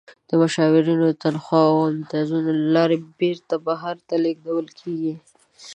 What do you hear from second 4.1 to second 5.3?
لیږدول کیږي.